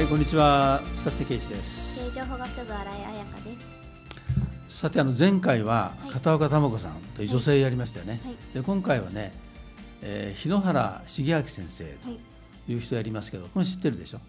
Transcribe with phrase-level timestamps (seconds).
[0.00, 0.80] はい、こんにちは。
[0.96, 2.10] 佐々木圭一です。
[2.14, 3.60] 経情法学部新井彩香で
[4.70, 4.80] す。
[4.80, 8.18] さて、あの前回ははい片岡珠子さんという女性やりましたよね。
[8.24, 9.34] はいで、今回はね、
[10.00, 11.94] えー、日野原重明先生はい。
[12.64, 14.20] という人やりますけど、これ知ってるでしょ？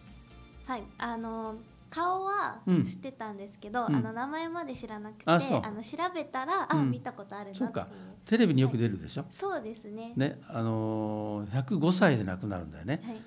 [0.65, 0.83] はい。
[0.97, 1.55] あの
[1.89, 7.87] 顔はうん知ってたんですけど、うんあの名前まで知らなくて、あそうの調べたら、あ、うん見たことあるなそうか。
[8.25, 9.23] テレビによく出るでしょ？
[9.29, 10.11] そうですね。
[10.17, 12.99] ね、あのー、105歳で亡くなるんだよね。
[13.05, 13.21] はい。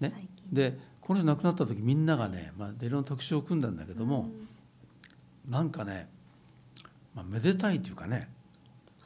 [0.00, 0.28] ね。
[0.52, 4.48] で、この人亡くなった時、みんながね、まあ、いろんな特集を組んだんだけども、うん
[5.50, 6.08] なんかね。
[7.14, 8.30] まあ、めでたいというかね、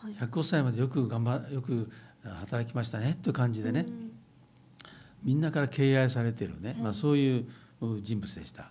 [0.01, 0.13] はい。
[0.15, 1.91] 105歳までよく頑張、よく
[2.23, 3.87] 働きましたねっていう感じでね。
[3.89, 4.13] うん
[5.25, 7.49] みんなから敬愛されてるね、はいまあ、そういう
[8.03, 8.69] 人物でしたは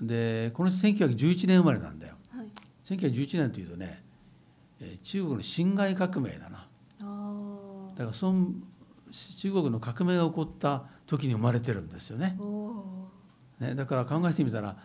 [0.00, 0.06] い。
[0.06, 2.46] でこの人1911年生まれなんだよはい。
[2.84, 4.00] 1911年というとね
[4.80, 6.68] えー中国の辛亥革命だな。
[7.96, 8.46] だからその
[9.38, 12.36] 中国の革命が起こった時に生まれてるんですよね
[13.60, 14.76] ねだから考えてみたら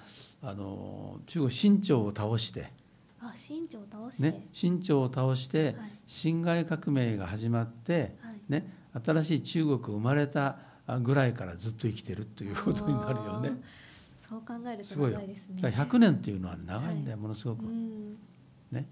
[0.44, 3.28] あの中国清朝を倒して、ー。
[3.28, 4.23] あ、身長を倒して。
[4.23, 5.76] ね、清朝を倒してはい。
[6.08, 8.42] 辛亥革命が始まって、はい。
[8.50, 8.68] ね、
[9.06, 10.58] 新しい中国が生まれた
[11.02, 13.52] ぐらいからずっと生きてるということになるよね。
[14.16, 15.62] そう考えるとすごいよ長いですね。
[15.62, 18.17] だから100年っていうのは長いんだよ、ものすごく、うん。
[18.72, 18.88] ね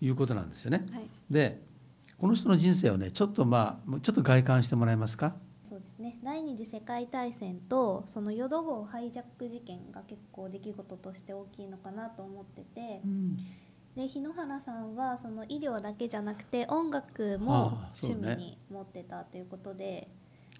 [0.00, 0.86] いうことなんですよね。
[0.92, 1.08] はい。
[1.30, 1.60] で
[2.18, 5.34] この人の人生をねちょっとまあちょっと外観してもらえますか？
[5.98, 13.00] ね第二次世界大戦とその淀号ハイジャック事件が結構出来事として大きいのかなと思ってて
[13.96, 20.08] で日野原さんはその医療だけじゃなくて音楽も趣味に持ってたということで、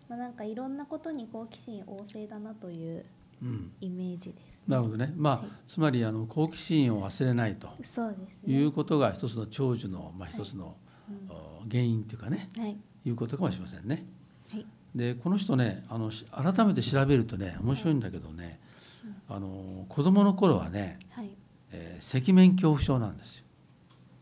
[0.09, 3.05] まあ、なんかいろんなことに好奇心旺盛だなという
[3.43, 5.12] うん、イメージです、なるほどね。
[5.15, 5.47] まあ、はい。
[5.67, 7.69] つまりあの好奇心を忘れないと。
[7.83, 8.55] そうですね。
[8.55, 10.77] いうことが一つの長寿のまあ一つの、
[11.09, 11.31] うん。
[11.31, 12.50] お原因というかね。
[12.56, 12.78] はい。
[13.05, 14.06] いうことかもしれませんね。
[14.97, 18.59] はいでこの人ねあのし改めて調べるとね面白いんだけどね、
[19.29, 21.31] あの子供の頃はね、はい。
[21.71, 23.45] えー赤面恐怖症なんですよ。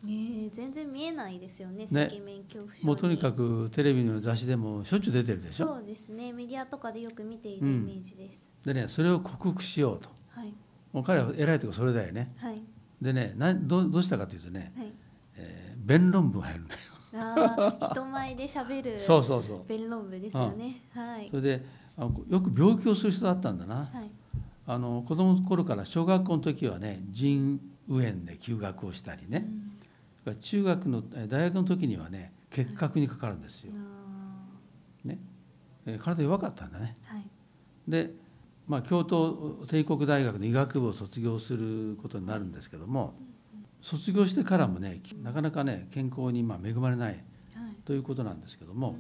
[0.07, 2.03] えー、全然見えないですよねね。
[2.11, 2.87] 赤面恐怖症に。
[2.87, 5.67] もうとにかくテレビの雑誌でもしょっちゅう出てるでしょ？
[5.67, 10.09] そうですねメディアとかでよく見ているイメージです、でねそれを克服しようと。
[10.31, 10.53] はい。
[10.93, 12.35] もう彼は偉いとこそれだよね。
[12.39, 12.61] はい。
[13.01, 14.93] でねなどうどうしたかというとね、はい。
[15.37, 16.81] えー弁論文入るんだよ
[17.15, 19.65] ああ 人前で喋るそうそうそう。
[19.69, 20.83] 弁論部ですよね。
[20.93, 21.29] はい。
[21.31, 21.65] それで
[21.97, 23.77] あのよく病気をする人だったんだな。
[23.77, 24.11] はい。
[24.67, 29.47] あの子供の頃から小学校の時はね腎右炎で休学をしたりね、
[30.27, 30.37] うん。
[30.37, 35.19] 中学のえー大学の時にはね結核にかかるんですよ、あね。
[35.87, 36.95] えー体弱かったんだね。
[37.11, 37.25] ーはい。
[37.87, 38.15] で、
[38.67, 43.15] まあ、京都帝国大学の医学部を卒業することになるんですけども
[43.85, 47.21] 卒業してからもねなかなかね健康にまあ恵まれないはい。
[47.85, 48.97] ということなんですけども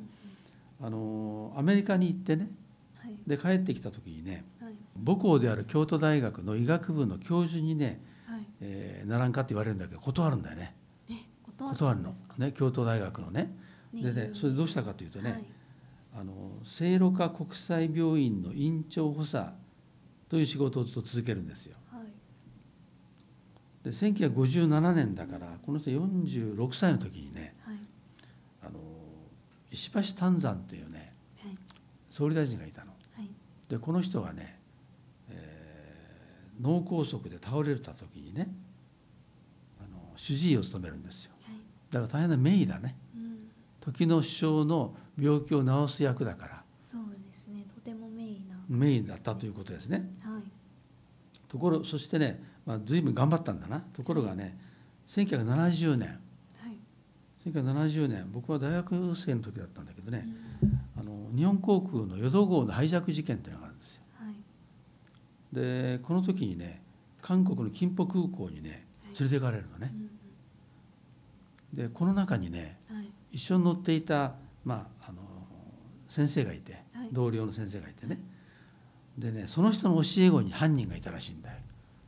[0.78, 2.50] あのアメリカに行ってね
[2.98, 3.16] はい。
[3.26, 4.74] で帰ってきた時にねはい。
[5.02, 8.46] 母校である京都大学の医学部の教授にね、はい。
[8.60, 10.74] えーならんかって言われるんだけど断るんだよね。
[11.08, 11.14] え
[11.56, 12.12] 断るの。
[12.36, 13.56] ね京都大学のね。
[13.94, 15.44] でねそれでどうしたかというとね、はい。
[16.20, 16.32] あの
[16.64, 19.46] 聖路加国際病院の院長補佐
[20.28, 21.76] という仕事をずっと続けるんですよ。
[23.84, 27.76] はいで1957年だからこの人46歳の時にねはい。
[28.62, 28.78] あの
[29.70, 31.12] 石橋丹山っていうね
[31.42, 31.58] はい。
[32.08, 32.92] 総理大臣がいたの。
[33.14, 33.28] はい。
[33.68, 34.58] でこの人がね、
[35.30, 38.48] えー脳梗塞で倒れた時にね
[39.80, 41.32] あの主治医を務めるんですよ。
[41.42, 41.56] はい。
[41.90, 42.96] だから大変な名医だね。
[43.14, 43.50] うん。
[43.80, 46.62] 時の首相の病気を治す役だから。
[46.76, 47.64] そうですね。
[47.74, 48.56] とても名医な。
[48.68, 50.08] 名医だったということですね。
[50.22, 50.42] はい。
[51.48, 53.80] ところそしてね、まあ、随分頑張ったんだな。
[53.80, 54.58] ところがね
[55.06, 56.08] 1970年。
[56.08, 56.78] はい。
[57.50, 60.80] 1970年僕は大学生の時だったんだけどうね、ん。
[60.98, 64.02] あの日本航空の淀号のハイジャック事件っていうのがあるんですよ。
[64.18, 64.34] はい。
[65.52, 66.82] でこの時にね
[67.20, 68.86] 韓国の金浦空港にね
[69.18, 69.92] 連れて行かれるのね。
[71.72, 72.78] でこの中にね
[73.30, 75.20] 一緒に乗っていた、まあ、あの
[76.08, 77.08] 先生がいてはい。
[77.12, 78.20] 同僚の先生がいてね。
[79.18, 81.58] でねその人の教え子に犯人がいたらしいんだよ。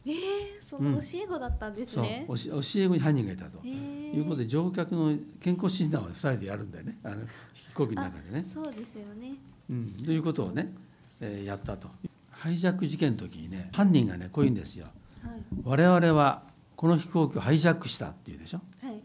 [0.07, 3.61] えー、その教え子だったんですそうね、教え子に犯人がいたと。
[3.65, 8.45] えーいうことで乗客の健康診断を2人でやるんだよねあの飛行機の中でね。
[8.45, 9.35] そうですよね
[9.69, 10.73] うん、ということをね、
[11.21, 11.89] えーやったと。
[12.31, 14.87] ハイジャック事件の時にね犯人がねこう言うんですよ。
[15.23, 16.43] はい我々は
[16.77, 18.61] この飛行機をハイジャックしたっていうでしょ。
[18.83, 19.01] はい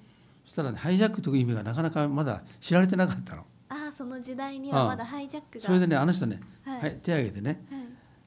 [0.45, 3.45] そしたらねハイジャックという意味がなかなかまだ知られてなかったの。
[3.69, 7.81] ああその時代にはまだハイジャックがそれでねあの人ね、ははいい、手を挙げてねはい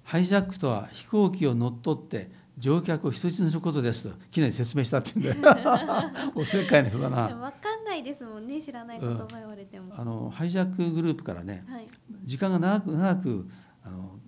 [0.05, 6.11] ハイジャックとは飛行機を乗っ取って乗客を人質にすることですときれいに説明したって言うんだよ。
[6.35, 7.23] おせっかいな人だな。
[7.37, 8.61] わかんないですもんね。
[8.61, 11.87] 知らない言葉言われても、あのハイジャックグループからねはい。
[12.25, 13.49] 時間が長く長く
[13.83, 14.19] あの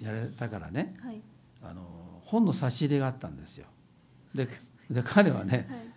[0.00, 1.20] やれたからねはい。
[1.62, 3.66] あの本の差し入れがあったんですよ。
[4.34, 4.46] で
[4.90, 5.91] で彼はねはい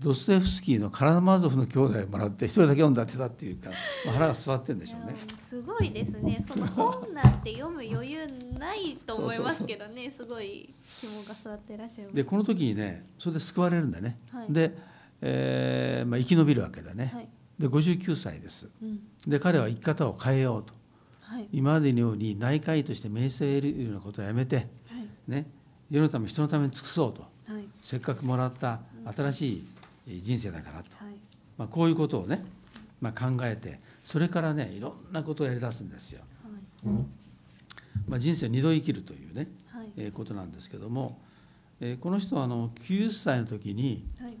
[0.00, 3.68] ドストエフスキーの「カラマーゾフの兄弟」をもらって一人だけ読んだってたっていうか、
[4.06, 5.14] まあ、腹が据わってるんでしょうね。
[5.38, 6.42] すごいですね。
[6.48, 8.26] その本なんて読む余裕
[8.58, 10.12] ないと思いますけどね。
[10.16, 10.70] すごい
[11.00, 12.16] 肝が座ってらっしゃいます。
[12.16, 14.16] でこの時にねそれで救われるんだね。
[14.30, 14.52] はい。
[14.52, 14.74] で、
[15.20, 17.10] えーまあ、生き延びるわけだね。
[17.12, 17.28] はい。
[17.58, 18.70] で59歳です。
[18.82, 19.00] うん。
[19.26, 20.72] で彼は生き方を変えようと。
[21.20, 21.48] はい。
[21.52, 24.66] 今までのように内科医として名声を得るようなことをやめて、はい。
[25.28, 25.50] ね、
[25.90, 27.20] 世のため人のために尽くそうと。
[27.52, 27.64] はい。
[27.82, 28.80] せっかくもらった
[29.14, 29.64] 新しい
[30.06, 31.14] 人生だからと、はい。
[31.58, 32.44] まあ、こういうことをね、
[33.00, 36.22] まあ、考えてそれからねいろんなことをやり出すんですよ。
[38.08, 39.88] まあ、人生を二度生きるというね、はい。
[39.96, 41.18] えーことなんですけども、
[41.80, 44.36] えーこの人はあの90歳の時にはい。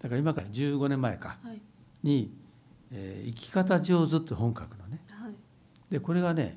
[0.00, 1.60] だから今から15年前かはい。
[2.02, 2.32] に
[2.92, 5.00] 「えー生き方上手」って本書くのね。
[5.10, 5.34] はい。
[5.90, 6.56] でこれがね、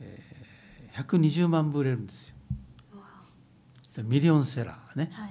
[0.00, 0.34] えー
[0.94, 2.34] 120万部売れるんですよ。
[4.04, 5.10] ミリオンセラーね。
[5.12, 5.30] はい。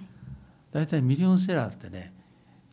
[0.71, 2.13] 大体ミリオンセラーってね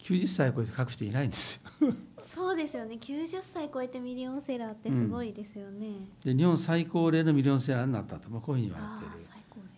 [0.03, 1.93] 90歳超えて書く人いないんですよ。
[2.19, 2.97] そうですよね。
[3.01, 5.89] 90歳超えてミリオンセラーってすごいですよね、
[6.25, 9.25] で日本最高齢のミリオンセラーになったと、まあ、こういうふうに言われている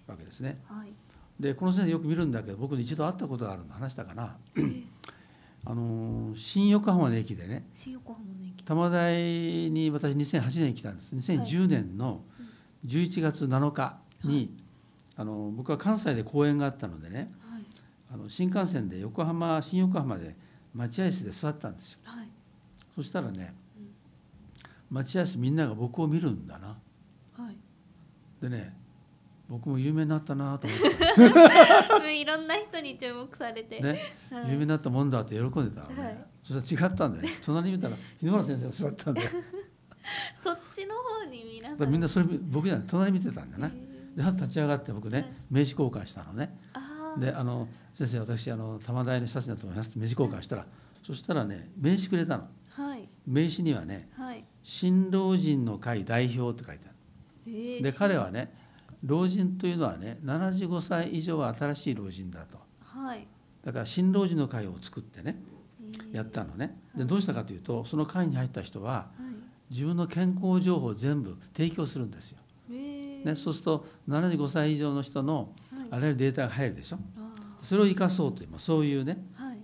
[0.07, 0.61] わけですね。
[0.67, 0.93] はい。
[1.41, 4.37] でこの先生よく見るんだけど僕に一度会ったことがあるの話したかな
[5.65, 8.63] あのー新横浜の駅でね新横浜の駅。
[8.65, 9.15] 玉台
[9.71, 11.17] に私2008年に来たんです。
[11.17, 12.23] 2010年の
[12.87, 14.57] 11月7日に、
[15.17, 17.29] あの僕は関西で公演があったのでねはい
[18.13, 20.37] あの新幹線で横浜新横浜で
[20.75, 21.99] 待合室で座ったんですよ。
[22.05, 22.29] はい。
[22.95, 23.55] そしたらね
[24.91, 26.79] 待合室みんなが僕を見るんだな。
[27.39, 27.57] はい。
[28.43, 28.77] でね
[29.49, 30.81] 僕も有名になったなと思っ
[32.01, 34.01] て いろんな人に注目されて、ね、
[34.31, 34.51] はい。
[34.51, 36.27] 有名になったもんだって喜んでたのね、はい。
[36.43, 37.31] そしたら違ったんだよね。
[37.43, 39.23] 隣に見たら日野原先生が座ったんで
[40.43, 41.79] そっちの方に皆さん。
[41.79, 43.71] らみんなそれ僕じゃない隣見てたんだなへ
[44.15, 45.33] で立ち上がって僕ね、はい。
[45.51, 46.59] 名刺交換したのね。
[47.19, 49.91] であの先生私あの玉大の視察だと思います。
[49.91, 50.67] って名刺交換したら、
[51.07, 52.49] そしたらね名刺くれたの。
[52.71, 53.09] はい。
[53.27, 54.45] 名刺にはねはい。
[54.63, 56.93] 新老人の会代表って書いてあ
[57.47, 58.53] えるーで彼はね
[59.05, 62.59] 老人というのはね75歳以上は新しい老人だと。
[62.85, 63.27] はい。
[63.65, 65.37] だから新老人の会を作ってね
[65.81, 66.17] えー。
[66.17, 66.77] やったのね。
[66.95, 66.99] はい。
[67.01, 69.35] でどうしたかというとその会に入った人ははい。
[69.71, 72.39] 自分の健康情報を全部提供するんですよ、
[72.71, 73.25] えー。
[73.25, 75.89] ね、そうすると75歳以上の人のはい。
[75.91, 76.99] あらゆるデータが入るでしょ。
[77.19, 77.22] あ
[77.63, 79.59] それを生かそうという、まあ、そういうねーはい。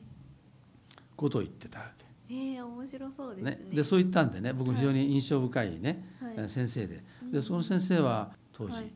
[1.16, 1.98] ことを言ってたわけ。
[2.30, 3.50] えー、面白そうですね。
[3.50, 6.48] ね、でそう言ったんでね僕非常に印象深いね、はい。
[6.48, 7.02] 先生で。
[7.22, 7.32] うん。
[7.32, 8.92] でその先生は当時、はい。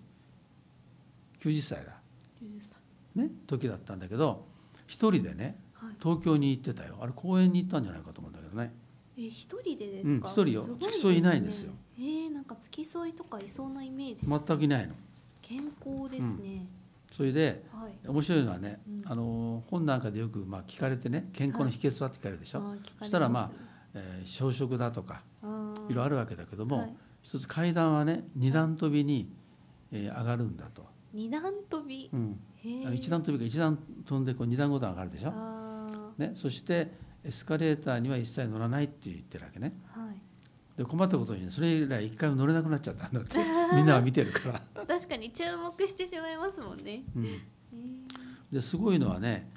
[1.41, 1.97] 90歳だ、
[2.43, 2.79] 90歳。
[3.17, 4.47] ね、時だったんだけど
[4.87, 5.95] 一人でねはい。
[6.01, 6.97] 東京に行ってたよ。
[7.01, 8.73] あれ公園に行ったんじゃないかと思うんだけどね。
[9.19, 10.63] え一人でですか、うん一人よ。
[10.63, 11.73] すご付き添いいないんですよ。
[11.99, 14.95] えー、なんか付き添いとかいそうなイメージ全くいないの。
[15.43, 16.67] 健康ですね、
[17.17, 18.09] それではい。
[18.09, 19.13] 面白いのはね、うん。
[19.13, 22.99] あの本なんかでよくまあ聞かれてね健康の秘訣はって聞かれるでしょ、あー聞かれます。
[23.01, 23.51] そしたらまあ、
[23.95, 26.95] えー小食だとかいろいろあるわけだけども、はい。
[27.23, 29.31] 一つ階段はね二段跳びに、
[29.93, 32.41] えー上がるんだと、二段跳び、うん、
[32.95, 36.91] 一段跳びが一段飛んでこう二段五段上がるでしょ、あね、そして
[37.25, 39.73] エスカレーターには一切乗らないって言ってるわけね。
[39.97, 40.12] ーはい
[40.77, 43.39] で困ったことにねそれ以来一回も乗れなくなっちゃったんだって。
[43.77, 47.03] みんなが見てるから、確かに注目してしまいますもんね。
[47.17, 47.29] うん、え。
[47.29, 49.49] ーですごいのはね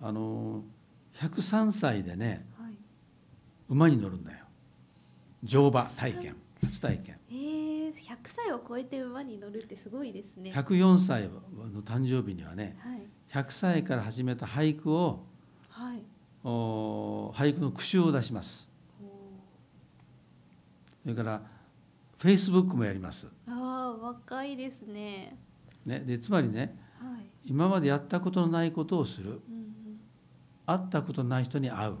[0.00, 0.62] あの
[1.18, 2.72] 103歳でねはい。
[3.68, 4.44] 馬に乗るんだよ。
[5.42, 6.36] 乗馬体験。
[6.62, 7.18] 初体験。
[7.30, 10.52] えー、100歳を超えて馬に乗るってすごいですね。
[10.52, 13.06] 104歳の誕生日にはねはい。
[13.32, 15.22] 100歳から始めた俳句を
[15.70, 16.02] はい。
[16.44, 18.68] お俳句の句集を出します。
[18.70, 18.75] お
[21.06, 21.40] それから
[22.18, 25.38] フェイスブックもやります、ーあー若いですね。
[25.84, 27.26] ね、でつまりねはい。
[27.44, 29.28] 今までやったことのないことをする。
[29.30, 29.40] うんうん。
[30.66, 31.94] 会ったことのない人に会う。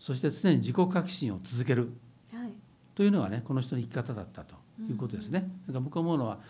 [0.00, 1.92] そして常に自己革新を続ける。
[2.32, 2.52] はい。
[2.96, 4.56] というのがねこの人の生き方だったと
[4.90, 5.48] いうことですね。
[5.68, 6.40] だから僕は思うのはやっ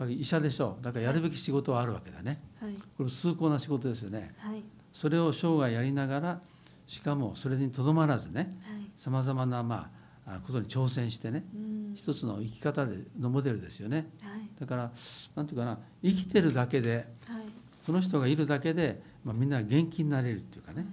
[0.00, 0.84] ぱり医者でしょう。
[0.84, 2.42] だからやるべき仕事はあるわけだね。
[2.60, 2.74] はい。
[2.98, 4.34] これ崇高な仕事ですよね。
[4.36, 4.62] はい。
[4.92, 6.40] それを生涯やりながら
[6.86, 8.90] しかもそれにとどまらずねはい。
[8.94, 9.97] さまざまなまああ
[10.46, 11.94] ことに挑戦してねうん。
[11.94, 14.08] 一つの生き方でのモデルですよね。
[14.22, 14.48] はい。
[14.60, 14.90] だから
[15.34, 17.44] なんていうかな生きてるだけではい。
[17.84, 20.84] その人がいるだけで、まあ、みんな元気になれるっていうかね、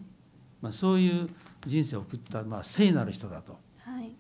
[0.61, 1.27] まあ、そういう
[1.65, 3.57] 人生を送った、まあ、聖なる人だと。
[3.79, 4.07] はい。
[4.07, 4.13] い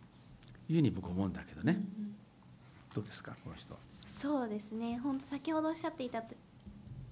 [0.73, 1.73] うふうに僕は思うんだけどね。
[1.97, 2.15] うんうん。
[2.93, 3.77] どうですかこの人。
[4.05, 4.97] そうですね。
[4.97, 6.21] 本当先ほどおっしゃっていた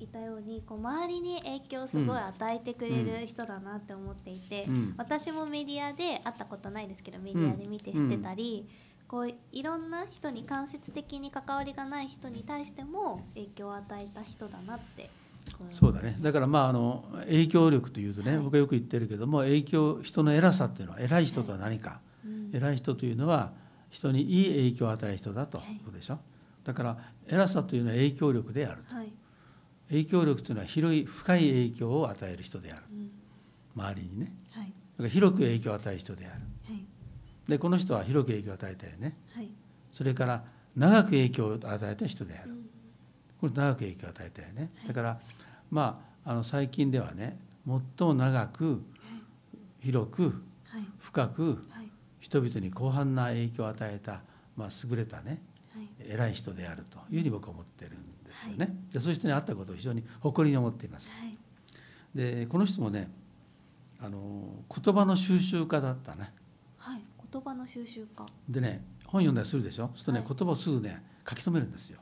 [0.04, 4.94] いたようにこう周りに影響をすごい与えてくれる人だなって思っていて、うん。
[4.98, 8.68] 私もメディアで会ったことないですけどメディアで見て知ってたり、
[9.08, 15.10] こういろんな人に間接的に関わりがない人に対しても影響を与えた人だなって
[15.70, 16.18] そうだね。
[16.20, 23.52] だからまああの影響力というとね、はい、僕はよく言ってるけども影響人の偉さっていうのは偉い人とは何か、はいうん、偉い人というのは
[23.90, 25.62] 人にいい影響を与える人だとい。
[25.62, 28.96] うことでしょ、はい、だから偉さというのは影響力であると、
[29.94, 33.12] 影響力というのは広い深い影響を与える人である、うん、
[33.76, 36.42] 周りにね、だから広く影響を与える人である、
[37.48, 39.16] でこの人は広く影響を与えたよね、
[39.92, 40.44] それから
[40.76, 42.70] 長く影響を与えた人である、うん。
[43.40, 44.72] これ長く影響を与えたよね。
[44.88, 45.20] だから
[45.70, 48.82] まああの最近ではね最も長く
[49.82, 50.34] 広く
[50.98, 51.62] 深く
[52.20, 54.22] 人々に広範な影響を与えた、
[54.56, 55.42] まあ、優れたね、
[56.00, 58.13] 偉い人であるというふうに僕は思ってるんです
[58.50, 58.76] よね。
[58.92, 61.14] でそういう人に会ったことを非常に誇りに思っています。
[62.14, 63.10] でこの人もね
[64.00, 64.20] あの
[64.70, 66.32] 言葉の収集家だったね。
[66.78, 68.26] はい、言葉の収集家。
[68.50, 69.88] でね本読んだりするでしょ？
[69.88, 72.00] そうするとね、言葉をすぐね書き留めるんですよ。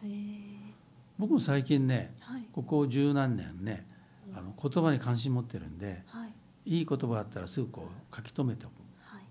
[1.20, 3.86] 僕も最近ね、はい、ここ十何年ね
[4.34, 6.26] あの言葉に関心持ってるんで、は
[6.66, 8.74] い、いい言葉があったらすぐこう書き留めておく、
[9.04, 9.24] はい、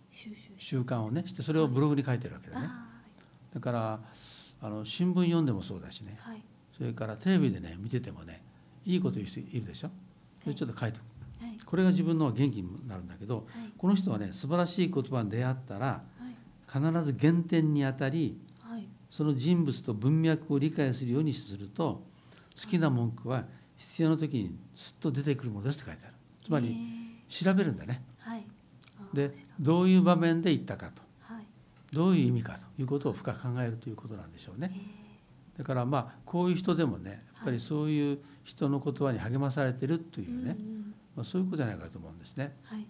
[0.58, 2.68] 習慣をねしてそれをブログに書いてるわけだね、
[3.54, 4.00] だから
[4.62, 6.18] あの新聞読んでもそうだしね、
[6.80, 8.42] それからテレビでね見ててもね
[8.86, 9.90] いいこと言う人いるでしょ？
[10.42, 10.98] それちょっと書いて。
[10.98, 13.46] おく、これが自分の元気になるんだけど、
[13.76, 16.00] この人はね素晴らしい言葉に出会ったら、
[16.66, 18.40] 必ず原点にあたり
[19.10, 22.02] その人物と文脈を理解するようにすると
[22.58, 23.44] 好きな文句は
[23.76, 26.14] 必要な時にすっと出てくるものですって書いてある。
[26.42, 26.74] つまり
[27.28, 28.44] 調べるんだね、はい、
[29.12, 31.44] でどういう場面で言ったかと、はい、
[31.92, 34.72] どういう意味かということを深く考えるということなんでしょうね
[35.60, 40.56] だからまあこういう人でもねやっぱりそういう人の言葉に励まされてるというね、
[41.14, 42.56] まあ、そういうことじゃないかと思うんですね。
[42.62, 42.86] はい、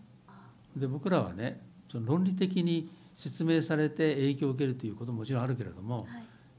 [0.76, 1.60] で僕らはね
[1.90, 6.06] その論理的に説明されて影響を受けるということももちろんあるけれども、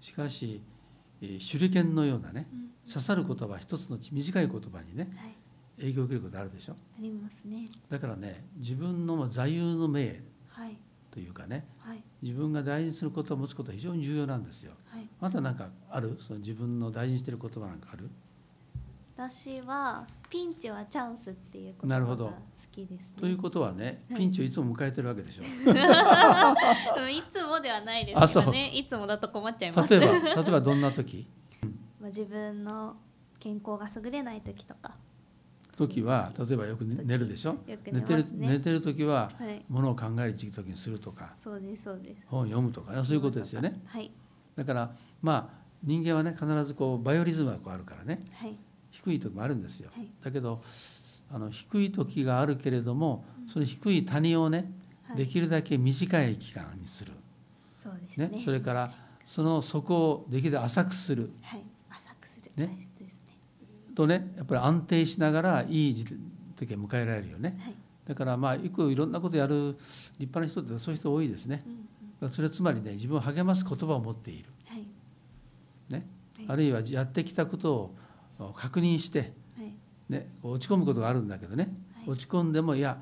[0.02, 0.62] しかし
[1.22, 2.46] 手裏剣のようなね、
[2.86, 5.10] 刺さる言葉一つの短い言葉にね、
[5.80, 6.74] 影響を受けることあるでしょ。
[6.74, 7.70] ありますね。
[7.90, 10.22] だからね自分の座右の銘
[11.12, 16.18] というかね、はい、自分が大事にすることを持つことは非常に重要なんですよ、はい、また何かある？
[16.22, 18.10] その自分の大事にしている言葉なんかある？
[19.18, 22.34] 私はピンチはチャンスっていうことが
[22.72, 25.44] きです、ね、ということはね、ピンチをいつも迎えてるわけでしょ？
[25.44, 25.46] う。
[27.12, 28.70] いつもではないですけどね。
[28.70, 30.00] いつもだと困っちゃいます。
[30.00, 31.28] 例えば例えばどんな時？
[32.00, 32.96] まあ自分の
[33.40, 34.96] 健康が優れない時とか。
[35.88, 37.58] 時は例えばよく寝るでしょ？
[37.68, 39.32] 寝ね、寝てる寝てる時は、
[39.70, 41.34] ものを考える時にするとか。
[41.38, 42.28] そうですそうです。
[42.28, 43.82] 本読むとか、ね、そういうことですよね。
[43.86, 44.12] はい。
[44.56, 48.26] だからまあ人間はね必ずこうバイオリズムがこうあるからね。
[48.34, 48.56] はい。
[48.92, 49.90] 低い時もあるんですよ。
[49.96, 50.62] はい、だけど。
[51.34, 54.70] あの低い時があるけれどもその低い谷をね、
[55.16, 57.14] できるだけ短い期間にする
[57.82, 58.92] そうですね、ね、それから
[59.26, 62.90] その底をできるだけ浅くする、はい、浅くする、ね
[63.96, 66.06] とねやっぱり安定しながらいい
[66.56, 67.76] 時を迎えられるよね、はい、
[68.08, 69.76] だからまあよくいろんなことやる
[70.20, 71.70] 立派な人ってそういう人多いですね、う
[72.26, 74.84] んうん、それはつまりね自分を励ます言葉を持っている、はい。
[75.90, 76.08] ね、
[76.38, 77.92] はい、あるいはやってきたこと
[78.40, 79.34] を確認して
[80.10, 82.98] ね、落ち込むことがあるんだけどね、はい、落ち込んでもいや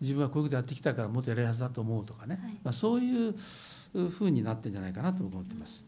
[0.00, 3.34] 自分はこういうことやってきたからもっとやりやすだと思うとかね、はい、まあ、そういう
[4.10, 5.84] ふうになってんじゃないかなと思ってます。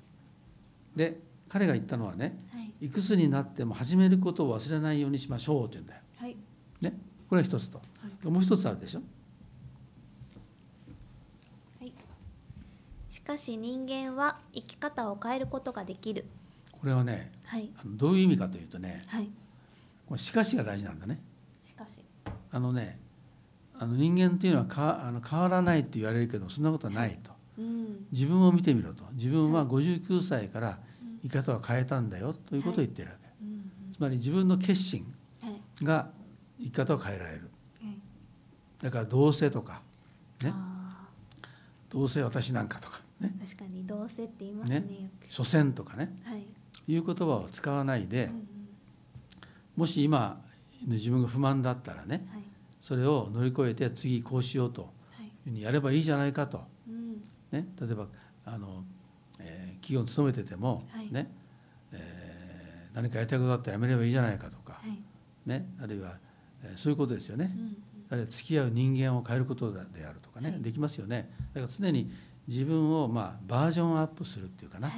[0.97, 6.01] で彼が言ったのはね、はい、いくつになっても始めることを忘れないようにしましょうって言うんだよ。
[6.19, 6.37] はい、
[6.81, 7.81] ね、これが一つと、
[8.25, 9.01] もう一つあるでしょ。
[11.81, 11.93] はい、
[13.09, 16.27] しかし人間は生き方を変えることができる。
[16.73, 19.31] これはね、はい、どういう意味かというとね、はい、
[20.07, 21.21] これしかしが大事なんだね。
[21.63, 22.01] しかし。
[22.51, 22.99] あのね
[23.79, 29.05] あの人間っていうのはかあの変わらないって言われるけどそんなことはないと、うん、自分を見てみろと。
[29.13, 30.79] 自分は59歳から
[31.31, 33.33] 生き方を変えたんだよということを言ってるわけ、は
[33.91, 35.13] い、つまり自分の決心
[35.83, 36.11] が
[36.59, 37.51] 生き方を変えられる、
[37.83, 37.99] はい、
[38.83, 39.83] だからどうせとか
[40.43, 40.53] ね。
[41.91, 43.33] どうせ私なんかとかね。
[43.41, 45.11] 確かにどうせって言いますねね。
[45.31, 46.45] 所詮とかね、はい、
[46.87, 48.49] いう言葉を使わないで、うん
[49.79, 50.43] もし今
[50.89, 52.43] 自分が不満だったらね、はい、
[52.81, 55.27] それを乗り越えて次こうしようとい。
[55.27, 56.65] うふうにやればいいじゃないかと、は
[57.53, 58.09] い、ね、例えば
[58.45, 58.98] あの、えー、
[59.89, 61.33] 企業に勤めてても、はい、ね
[61.93, 64.81] えー、何かやりたいことだったらやめればいいじゃないかとか、
[65.47, 66.19] ね、あるいは、
[66.63, 67.77] えー、そういうことですよね、うん、
[68.11, 71.31] あるいは付き合う人間を変えることであるとかね、できますよね。
[71.55, 72.13] だから常に
[72.47, 74.93] 自分を、まあ、バージョンアップするっていうかな、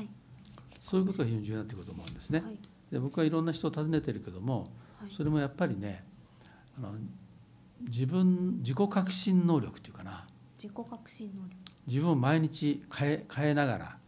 [0.80, 2.42] そういうことが非常に重要になってくると思うんですね。
[2.90, 4.66] で僕はいろんな人を訪ねてるけども、
[4.98, 6.04] はい、それもやっぱりね
[6.76, 6.94] あの
[7.88, 10.26] 自分自己革新能力っていうかな。
[10.58, 11.56] 自己革新能力。
[11.86, 13.99] 自分を毎日変え変えながら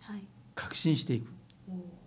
[0.63, 1.29] 革新していく、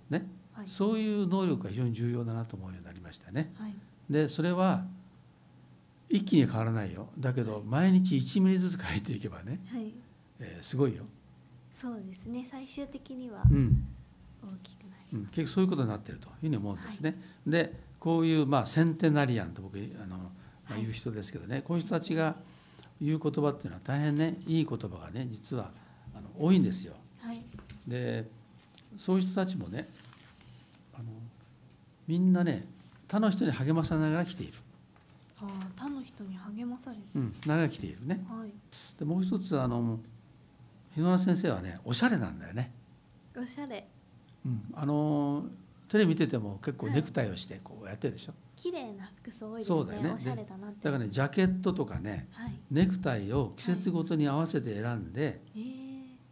[0.09, 3.51] ね、はい、そういう能力が非常に重要だなと思うようになりましたね。
[3.57, 3.73] はい、
[4.09, 4.85] でそれは
[6.09, 7.09] 一気に変わらないよ。
[7.19, 9.91] だけど毎日1ミリずつ変えていけばね、はい、
[10.39, 11.03] えー、すごいよ。
[11.73, 12.45] そうですね。
[12.45, 13.47] 最終的には大
[14.63, 17.19] きくなり、うん、結局そういうことになってるというふうに思うんですね。
[17.45, 20.29] でこういうまあセンテナリアンと僕あの、ま
[20.71, 22.35] あ、言う人ですけどね、こういう人たちが
[23.01, 25.71] 言う言葉っていうのは大変ねいい言葉がね実は
[26.13, 26.93] あの多いんですよ。
[27.19, 27.41] はい、
[27.87, 28.25] で
[28.97, 29.87] そういう人たちもね
[30.93, 31.05] あの
[32.07, 32.65] みんなね
[33.07, 34.53] 他の人に励まさながら来ている。
[35.41, 37.01] ああ他の人に励まされる。
[37.15, 38.23] うん、ながら来ているね。
[38.29, 38.49] はい、
[38.97, 39.99] でもう一つあの
[40.93, 42.71] 日野先生はねおしゃれなんだよね。
[43.37, 43.85] おしゃれ。
[44.45, 45.45] うん、あの
[45.89, 48.33] テレビ見てても結構ネクタイをしてこうやってるでしょ。
[48.55, 49.77] 綺麗な服装多いですね。
[49.77, 50.13] そうだよね。
[50.15, 55.84] おしゃれだなだからねジャケットとかね、はい、ネクタイを季節ごとに合わせて選んで、はい、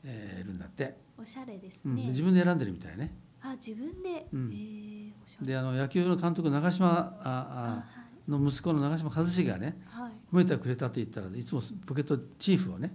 [0.04, 0.98] えー、るんだって。
[1.18, 3.16] おしゃれですね、うん、自分で選んでるみたいね。
[3.42, 4.28] あ自分で？
[4.34, 7.84] うん、えー、であの野球の監督長嶋ああ、
[8.28, 12.94] の息子の長嶋一茂がね、はい、褒めてくれたと言ったらいつもポケットチーフをね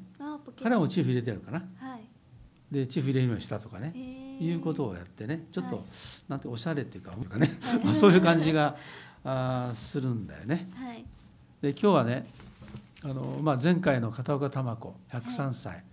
[0.63, 2.05] 彼もチーフ入れてるかな、はい、
[2.71, 3.93] でチーフ入れるようにしたとかね、
[4.41, 5.47] いうことをやってね。
[5.53, 5.85] ちょっと、はい、
[6.29, 7.51] なんておしゃれっていうかかね、
[7.85, 8.77] はい、 そういう感じが
[9.25, 10.69] あするんだよね。
[10.75, 11.05] はい、
[11.61, 12.27] で今日はね
[13.03, 15.85] あの、まあ、前回の片岡玉子103歳、はい、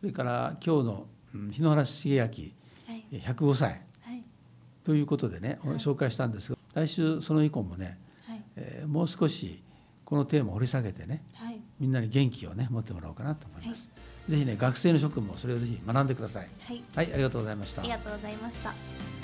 [0.00, 2.32] それから今日の、うん、日野原重明、はい、
[3.12, 4.22] 105歳、はい、
[4.84, 9.62] ということでね、紹介したんですが来週その以降もね、はいえー、もう少し
[10.04, 13.90] このテーマを掘り下げてね、はい、みんなに元気をね持ってもらおうかなと思います。
[13.94, 16.48] はいぜひね学生の諸君もそれをぜひ学んでください。
[16.60, 17.80] はい、はい、ありがとうございました。
[17.80, 19.17] ありがとうございました。